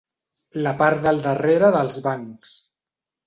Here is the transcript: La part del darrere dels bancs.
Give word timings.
La 0.67 0.71
part 0.79 1.03
del 1.03 1.19
darrere 1.27 1.69
dels 1.77 1.99
bancs. 2.09 2.55